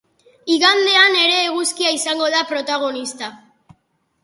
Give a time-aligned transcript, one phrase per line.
[0.53, 3.33] Igandean ere eguzkia izango da protagonista.